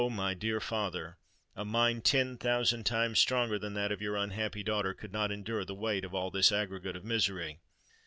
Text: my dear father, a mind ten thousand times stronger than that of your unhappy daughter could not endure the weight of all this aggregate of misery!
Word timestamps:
my 0.09 0.33
dear 0.33 0.59
father, 0.59 1.15
a 1.55 1.63
mind 1.63 2.03
ten 2.03 2.35
thousand 2.35 2.87
times 2.87 3.19
stronger 3.19 3.59
than 3.59 3.75
that 3.75 3.91
of 3.91 4.01
your 4.01 4.15
unhappy 4.15 4.63
daughter 4.63 4.95
could 4.95 5.13
not 5.13 5.31
endure 5.31 5.63
the 5.63 5.75
weight 5.75 6.03
of 6.03 6.15
all 6.15 6.31
this 6.31 6.51
aggregate 6.51 6.95
of 6.95 7.05
misery! 7.05 7.59